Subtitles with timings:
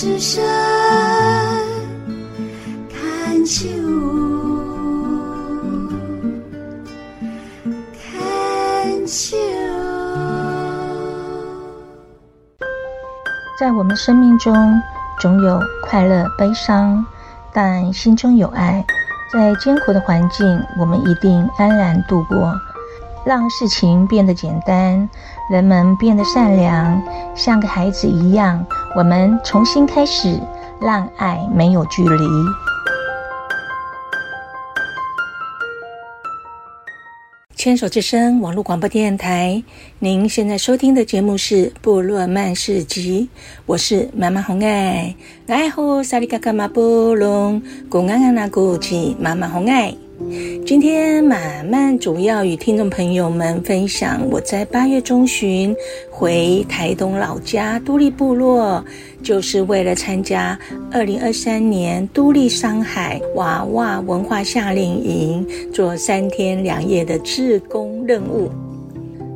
[0.00, 0.42] 之声
[2.88, 3.68] 看秋，
[7.92, 9.36] 看秋。
[13.58, 14.80] 在我们生命中，
[15.20, 17.04] 总有快乐、悲伤，
[17.52, 18.82] 但心中有爱，
[19.30, 20.46] 在艰苦的环境，
[20.78, 22.58] 我们一定安然度过。
[23.24, 25.08] 让事情变得简单，
[25.50, 27.02] 人们变得善良，
[27.34, 28.64] 像个孩子一样。
[28.96, 30.40] 我们重新开始，
[30.80, 32.26] 让爱没有距离。
[37.54, 39.62] 牵手之声网络广播电台，
[39.98, 43.28] 您现在收听的节目是《部落漫市集》，
[43.66, 45.14] 我是妈妈红爱。
[45.46, 47.60] 爱护萨里嘎嘎马布隆，
[47.90, 49.94] 古安安那古吉妈妈红爱。
[50.70, 55.74] 今天满满主要与听众朋友们分享，我在八月中旬
[56.08, 58.84] 回台东老家都立部落，
[59.20, 60.56] 就是为了参加
[60.92, 68.48] 二零二三年都立山海娃娃文化夏令营，做三天两夜的志工任务。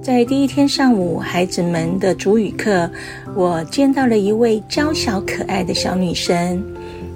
[0.00, 2.88] 在第一天上午，孩子们的主语课，
[3.34, 6.62] 我见到了一位娇小可爱的小女生。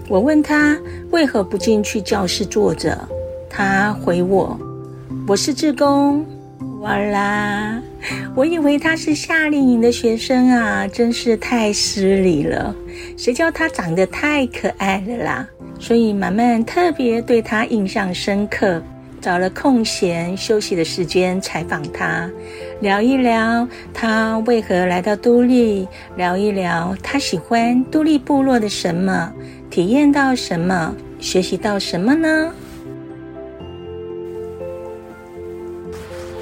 [0.09, 0.77] 我问她
[1.13, 2.99] 为何不进去教室坐着。
[3.51, 4.57] 他回我
[5.27, 6.25] ：“我是志工。”
[6.81, 7.83] 哇啦！
[8.35, 12.75] 我以为他是夏令营的学生啊，真是太失礼了。
[13.19, 15.47] 谁叫他长得太可爱了啦？
[15.79, 18.81] 所以马漫特别对他印象深刻，
[19.21, 22.31] 找了空闲休息的时间采访他，
[22.81, 29.31] 聊一聊他为何来到都历，聊一聊他喜欢都历部落的什么，
[29.69, 32.51] 体验到什么，学习到什么呢？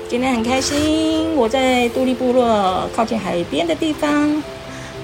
[0.08, 4.42] 今天很开心，我在杜立部落靠近海边的地方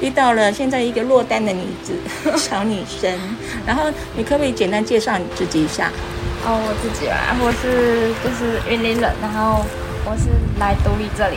[0.00, 1.92] 遇到了现在一个落单的女子，
[2.38, 3.12] 小女生。
[3.66, 3.82] 然后
[4.16, 5.92] 你可不可以简单介绍你自己一下？
[6.46, 9.62] 哦，我自己啊，我是就是云林人，然后
[10.06, 11.36] 我是来独立这里，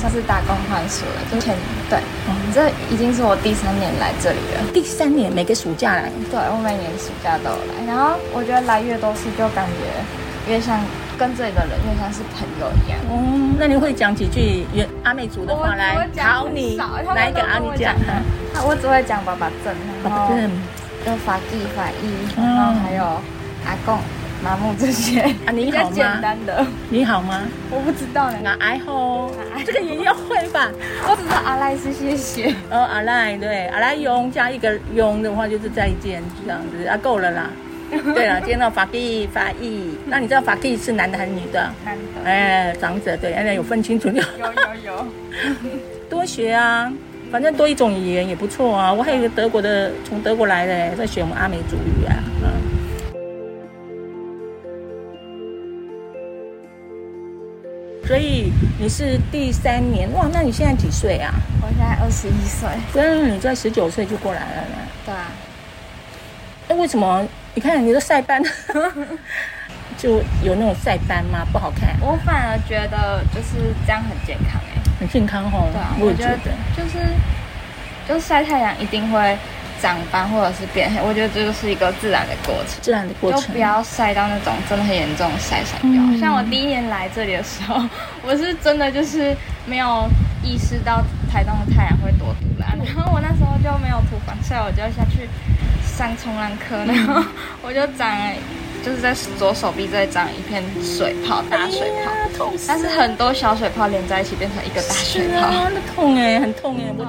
[0.00, 1.20] 算是打工换宿了。
[1.30, 1.54] 之前
[1.90, 4.72] 对，嗯，这已经是我第三年来这里了。
[4.72, 6.10] 第三年，每个暑假来？
[6.30, 7.84] 对，我每年暑假都有来。
[7.86, 10.80] 然后我觉得来越多次，就感觉越像。
[11.18, 12.98] 跟这里的人就像是朋友一样。
[13.10, 16.76] 嗯，那你会讲几句原阿美族的话来考你？
[16.76, 17.94] 哪一个阿你讲？
[18.66, 20.50] 我只会讲爸爸证，爸爸证，
[21.04, 23.04] 就法记法义，然后还有
[23.66, 23.98] 阿公、
[24.42, 25.20] 麻木这些。
[25.44, 25.90] 啊，你好吗？
[25.92, 26.66] 简单的。
[26.88, 27.42] 你好吗？
[27.70, 28.38] 我不知道呢。
[28.42, 29.30] 那爱好，
[29.64, 30.70] 这个也要会吧？
[31.08, 32.54] 我只知道阿赖是谢谢。
[32.70, 37.50] 哦，阿赖对，阿赖用加一个用的话就是再见这样子啊，够了啦。
[38.14, 41.72] 对了，见到法蒂法义，那你知道法蒂是男的还是女的？
[41.84, 42.02] 男的。
[42.24, 44.08] 哎，长者对，现在有分清楚。
[44.08, 44.22] 有有
[44.84, 45.06] 有。
[46.10, 46.92] 多学啊，
[47.30, 48.92] 反正多一种语言也不错啊。
[48.92, 52.14] 我还有一个德国的，从德国来的，在学我们阿美族语啊。
[52.42, 52.48] 嗯。
[58.06, 60.28] 所以你是第三年哇？
[60.32, 61.32] 那你现在几岁啊？
[61.62, 62.68] 我现在二十一岁。
[62.94, 64.76] 嗯，你在十九岁就过来了呢？
[65.06, 65.32] 对啊。
[66.68, 67.26] 那为什么？
[67.54, 68.42] 你看你的晒斑，
[69.96, 71.46] 就有那种晒斑吗？
[71.52, 71.94] 不好看。
[72.00, 75.68] 我反而觉得就是这样很健康哎，很健康哦。
[75.72, 76.36] 对啊，我觉得
[76.76, 76.98] 就是
[78.08, 79.38] 就是晒太阳一定会
[79.80, 82.80] 长斑或者是变黑，我觉得这就是一个自然的过程。
[82.82, 86.02] 自然的过程，就不要晒到那种真的很严重的晒伤掉。
[86.02, 87.80] 嗯、像我第一年来这里的时候，
[88.26, 90.08] 我是真的就是没有
[90.42, 95.28] 意识到台东的太阳会多毒辣，然后我那时候就没有涂防晒，我就下去。
[95.96, 97.22] 上冲浪课，然后
[97.62, 98.32] 我就长了，
[98.84, 107.06] 就是在左手臂这里长一片水泡，大水泡，哎、痛，但是很多小水泡连在一起变成一个大水泡，痛哎，很痛哎，我。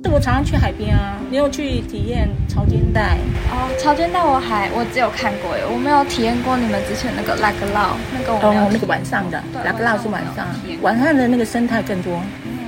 [0.00, 3.16] 这我常常去海边啊，你有去体验潮间带？
[3.50, 10.46] 哦，潮间带我还我只有看过哎，我没有体验过你们之前那个拉格劳，那个我没有哦，那个晚上的拉格劳是晚上，
[10.82, 12.20] 晚上的那个生态更多。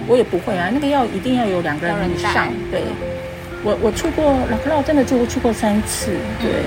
[0.09, 2.49] 我也不会啊，那个要一定要有两个人以上。
[2.69, 2.83] 对，
[3.63, 6.13] 我我去过拉克劳，真的就去过三次。
[6.41, 6.65] 对，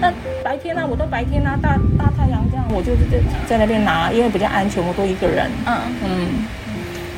[0.00, 5.50] 那白天呢、啊，我都白天啊，大大太阳这样，我就是在在那边拿，因为比较安全，我都一个人。
[5.66, 6.28] 嗯嗯。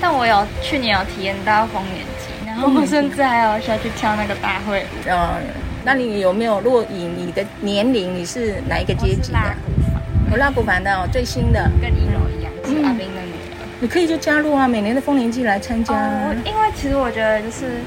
[0.01, 5.09] 但我有去年有体验到丰年祭，然后我甚至还有下去跳那个大会舞。
[5.09, 5.43] 嗯，
[5.85, 6.61] 那你有没有？
[6.61, 9.39] 如果以你的年龄，你是哪一个阶级的？
[9.39, 10.03] 拉古凡。
[10.31, 11.71] 我拉古凡的哦，最新的。
[11.81, 13.23] 跟一柔一样，是阿兵的。
[13.79, 15.95] 你可以就加入啊，每年的丰年祭来参加。
[15.95, 17.81] 哦因为其实我觉得就是，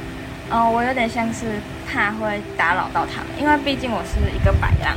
[0.51, 1.45] 嗯、呃，我有点像是
[1.87, 4.95] 怕会打扰到他们，因为毕竟我是一个白浪，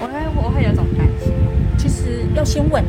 [0.00, 1.32] 我会我会有种担心。
[1.78, 2.84] 其实要先问，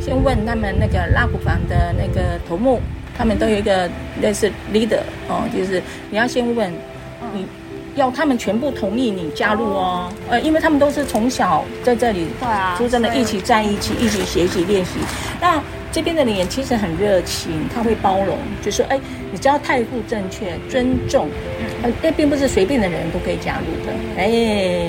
[0.00, 2.80] 先问他们那个拉古房的那个头目，
[3.16, 3.88] 他们都有一个
[4.20, 6.72] 类似 leader 哦，就是你要先问
[7.32, 7.46] 你。
[7.96, 14.98] 要他们全部同意你加入哦，呃，因为他们都是从小在这里对啊，出生的，一起在一起，一起学习练习。
[15.40, 15.62] 那
[15.94, 18.98] 这边的人其实很热情，他会包容，就说，哎，
[19.30, 21.28] 你只要态度正确、尊重，
[21.84, 23.92] 呃，那并不是随便的人都可以加入的。
[24.18, 24.26] 哎，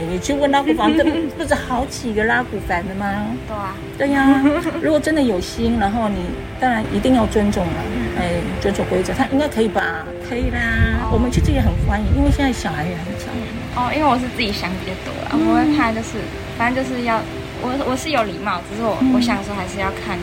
[0.10, 3.28] 你去问拉古凡，这不是好几个拉古凡的吗？
[3.48, 4.44] 对啊，对呀。
[4.82, 6.18] 如果真的有心，然后你
[6.60, 7.84] 当然一定要尊重了，
[8.18, 10.04] 哎，遵守规则，他应该可以吧？
[10.28, 13.28] 可以啦，我们其实也很欢迎，因为现在小孩也很少。
[13.76, 16.18] 哦，因为我是自己想比较多啦，我会怕就是，
[16.58, 17.22] 反正就是要
[17.62, 20.18] 我我是有礼貌，只是我我想说还是要看。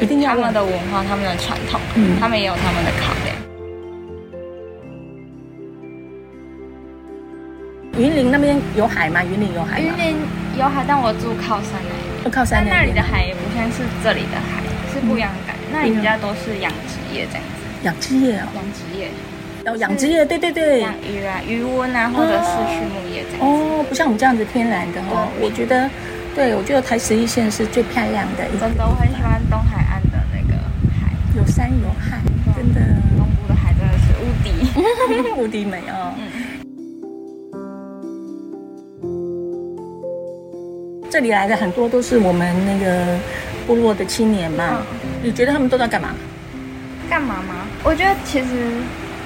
[0.00, 3.36] 一定要他们的文化，他们的传统，嗯，他们也有他们的考量。
[7.98, 9.22] 云林那边有海吗？
[9.22, 9.86] 云林有海吗？
[9.86, 10.16] 云林
[10.58, 11.88] 有海，但我住靠山那
[12.22, 12.30] 边。
[12.32, 14.62] 靠山那里的海也不像是这里的海，
[14.92, 15.62] 是不一样的感觉。
[15.72, 17.50] 那里比较都是养殖业这样子。
[17.82, 18.48] 养殖业啊？
[18.54, 19.08] 养殖业。
[19.64, 20.80] 哦，养殖业，对对对。
[20.80, 23.46] 养鱼啊，鱼塭啊，或者是畜牧业这样。
[23.46, 25.28] 哦，不像我们这样子天然的哦。
[25.40, 25.88] 我觉得，
[26.34, 28.44] 对我觉得台十一线是最漂亮的。
[28.58, 30.54] 真的，我很喜欢东海岸的那个
[31.00, 31.12] 海。
[31.36, 32.20] 有山有海，
[32.56, 32.80] 真的，
[33.16, 34.50] 东部的海真的是无敌，
[35.40, 36.14] 无敌美哦。
[36.18, 36.22] 嗯、
[41.10, 43.18] 这里来的很多都是我们那个
[43.66, 44.86] 部落的青年嘛，嗯、
[45.22, 46.14] 你觉得他们都在干嘛？
[47.10, 47.66] 干嘛吗？
[47.84, 48.46] 我觉得其实，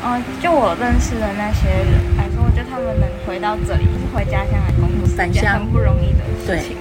[0.03, 6.77] 嗯、呃，就我认识的那些人来说，我觉得他们能回到这里，就是回家乡来工作，是一件很不容易的事情。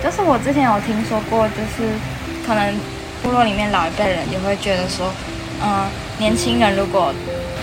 [0.00, 1.88] 对就是我之前有听说过，就是
[2.46, 2.74] 可能。
[3.22, 5.10] 部落里面老一辈人也会觉得说，
[5.60, 5.86] 嗯、呃，
[6.18, 7.12] 年轻人如果，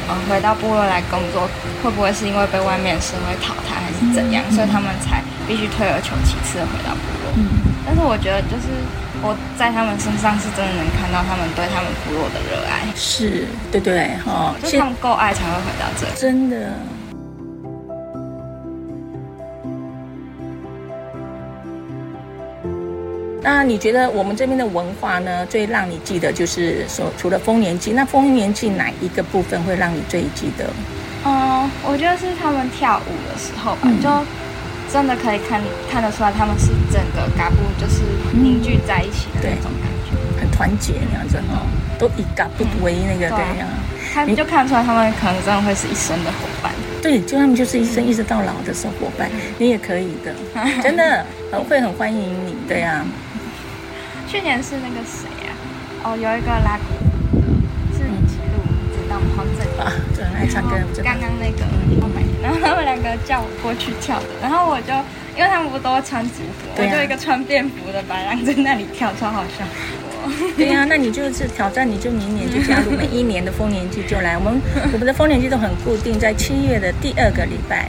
[0.10, 1.48] 嗯、呃，回到部落来工作，
[1.82, 4.44] 会不会是因为被外面社会淘汰，还是怎样？
[4.50, 7.32] 嗯、所以他们才必须退而求其次的回到部落。
[7.38, 8.68] 嗯，但是我觉得，就是
[9.22, 12.84] 我在他们身上是真的能看到他们对他们部落的热爱。
[12.94, 16.12] 是，对对，哈、哦，就是他们够爱才会回到这里。
[16.18, 16.74] 真的。
[23.44, 30.66] 那你觉得我们这边的文化呢，最让你记得就是说，除了丰年祭，那丰年祭哪一个部分会让你最记得？
[31.26, 34.10] 嗯，我觉得是他们跳舞的时候吧，嗯、就
[34.92, 35.62] 真的可以看
[35.92, 38.02] 看得出来，他们是整个嘎布就是
[38.32, 41.60] 凝聚在一起的那种感觉，嗯、很团结那样子哈，
[42.00, 43.68] 都以嘎布为那个对呀，
[44.26, 46.72] 你就看出来他们可能真的会是一生的伙伴。
[47.02, 50.34] 对，就他们就是一生一直到老的是伙伴，你也可以的，
[50.82, 51.26] 真的
[51.68, 53.04] 会很欢迎你，对呀。
[54.34, 55.54] 去年是那个谁呀、
[56.02, 56.10] 啊？
[56.10, 56.98] 哦，有一个拉古
[57.94, 59.30] 是记录，知道吗？
[59.38, 60.76] 黄正啊，就很爱唱歌。
[61.04, 61.62] 刚刚那个，
[62.42, 64.92] 然后他们两个叫我过去跳的，然后我就
[65.38, 69.64] 因为他们不都穿族服，啊、我就一个穿便服的白狼在那里跳，超好笑。
[70.58, 74.36] 对呀、啊，那你就是挑战，你就明年就加入，每一年的丰年祭就来。
[74.36, 74.60] 我们
[74.92, 77.88] 我们的丰年祭都很固定，在七月的第二个礼拜，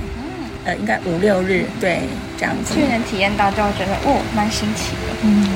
[0.66, 2.00] 呃，应该五六日，对，
[2.36, 2.74] 这样子。
[2.74, 5.16] 去年体验到就会觉得哦，蛮新奇的。
[5.22, 5.48] 嗯。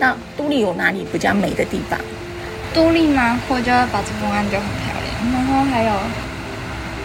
[0.00, 2.00] 那都立有哪里比较美的地方？
[2.72, 3.38] 都立吗？
[3.48, 5.92] 我觉得宝珠峰岸就很漂亮，然后还有，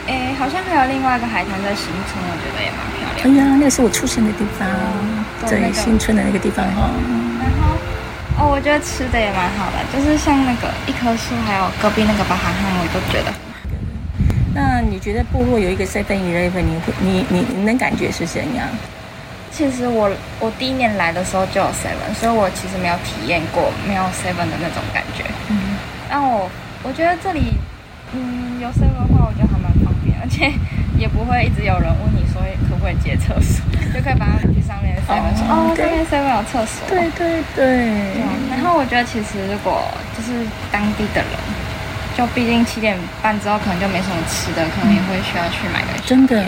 [0.07, 3.19] 哎，好像还有另外一个海滩在新村，我觉得也蛮漂亮。
[3.19, 4.65] 哎呀，那个是我出生的地方，
[5.43, 6.89] 在、嗯、新村的那个地方哈。
[7.41, 7.75] 然后，
[8.39, 13.33] 哦，我觉得吃的也蛮好的，就是像那个一棵树，还有隔壁那个巴哈汉，我都觉得。
[14.53, 18.69] 那你觉得部落有一个 Seven Eleven，你会你你你能感觉是怎样？
[19.55, 25.23] 其实我我第一年来的时候就有 seven，所以我其实没有体验过没有 seven 的那种感觉。
[25.47, 25.77] 嗯，
[26.09, 26.49] 但我
[26.83, 27.53] 我觉得这里，
[28.11, 30.51] 嗯，有 seven 的话，我觉得还蛮方便，而且
[30.99, 33.63] 也不会一直有人问你说可不可以借厕所，
[33.95, 36.83] 就可以把它去上面 seven 说哦，这边 seven 有厕所。
[36.89, 37.63] 对对对。
[37.63, 38.21] 对。
[38.51, 41.31] 然后我觉得其实如果就是当地的人，
[42.17, 45.95] 就毕竟七点半之后可能就没什么吃的，可能也会需要去买个。
[46.05, 46.43] 真的。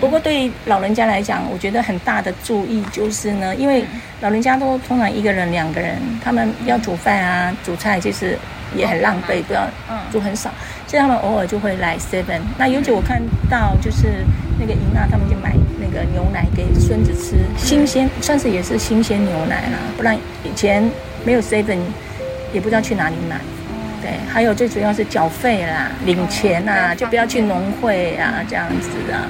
[0.00, 3.84] 不过对于老人家来讲，我觉得很大的注意就是呢，因为
[4.20, 8.38] 老人家都通常一个人、两个人，他们要煮饭啊、煮菜，其实
[8.74, 9.66] 也很浪费，不要
[10.10, 10.50] 煮很少，
[10.86, 12.40] 所以他们偶尔就会来 seven。
[12.58, 14.24] 那尤其我看到就是
[14.58, 20.82] 那个伊娜，他们就买那个牛奶给孙子吃，新鲜算是也是新鲜牛奶啦，不然以前
[21.24, 21.78] 没有 seven，
[22.52, 23.36] 也不知道去哪里买。
[24.02, 29.24] 对，还有最主要是缴费啦、领钱啊，就不要去农会啊这样子啊。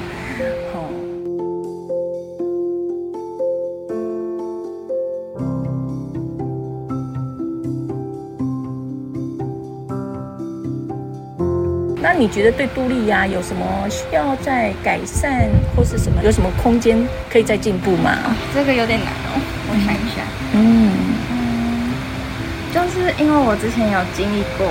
[12.04, 16.98] 那你觉得对杜丽呀有什么需要再改善，或是什么有什么空间
[17.32, 18.12] 可以再进步吗？
[18.26, 20.20] 哦，这个有点难哦，我想一下。
[20.52, 20.92] 嗯
[21.32, 21.94] 嗯，
[22.74, 24.68] 就是因为我之前有经历过，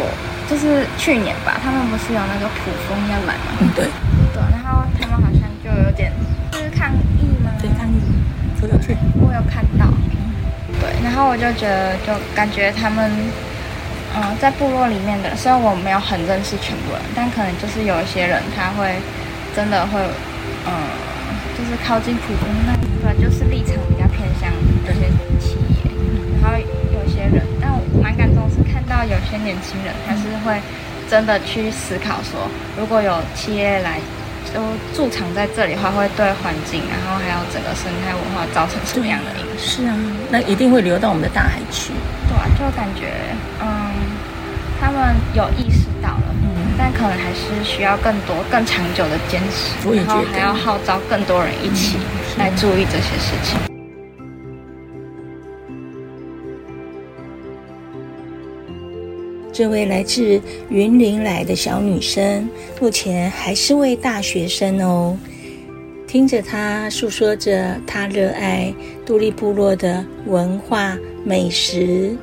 [0.48, 3.58] 就是去年吧，他们不是有那个普风要来吗？
[3.62, 3.90] 嗯，对。
[4.30, 6.14] 对，然后他们好像就有点
[6.52, 7.50] 就是抗议吗？
[7.60, 7.98] 对，抗议。
[8.60, 8.96] 说有趣。
[9.20, 9.90] 我有看到。
[10.80, 13.10] 对，然后我就觉得，就感觉他们。
[14.16, 18.94] 嗯，在部落里面的，虽然我没有很认识全部人，但可能就是有一些人，他会
[19.56, 19.98] 真的会，
[20.70, 20.70] 嗯，
[21.58, 24.54] 就是靠近普通那一块，就是立场比较偏向
[24.86, 25.10] 这些
[25.42, 25.90] 企业。
[26.38, 26.58] 然后
[26.94, 30.62] 有些人，但我蛮感动是看到有些年轻人，他是会
[31.10, 32.46] 真的去思考说，
[32.78, 33.98] 如果有企业来
[34.54, 34.62] 都
[34.94, 39.82] 驻场在这里的话，会对环境，然后还有整个生态文化造成什么样的影响？
[39.82, 39.98] 是啊，
[40.30, 41.94] 那一定会流到我们的大海去。
[42.30, 43.10] 对啊，就感觉，
[43.60, 43.83] 嗯。
[45.34, 51.98] 有意识到了，嗯，但可能还是需要更多、更长久的坚持，然后还要号召更多人一起
[52.38, 53.60] 来注意这些事情。
[59.52, 65.18] 这位来自云林来的小女生，目前还是位大学生哦。
[66.08, 68.74] 听着她诉说着她热爱
[69.06, 72.16] 杜立部落的文化、美食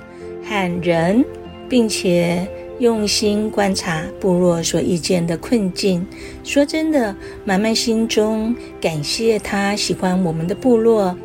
[0.44, 1.25] 和人。
[1.70, 2.44] 并且
[2.80, 6.04] 用心观察部落所遇见的困境。
[6.42, 11.16] 说真的，满满心中感谢他喜欢我们的部落，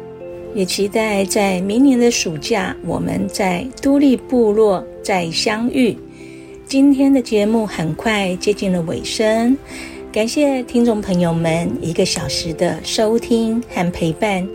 [0.53, 5.97] 也期待在明年的暑假，我们在都立部落再相遇。
[6.67, 9.57] 今天的节目很快接近了尾声，
[10.11, 14.47] 感谢听众朋友们一个小时的收听和陪伴。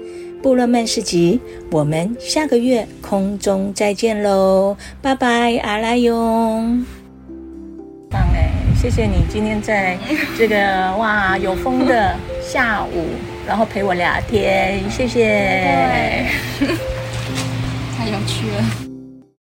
[0.42, 1.38] 部落漫市集，
[1.70, 6.64] 我们下个月空中再见喽，拜拜，阿拉哟。
[8.11, 9.99] 棒哎，谢谢你今天在
[10.38, 10.56] 这个
[10.97, 13.04] 哇有风的下午，
[13.47, 16.25] 然后陪我聊天，谢谢。
[17.97, 18.89] 太有趣了。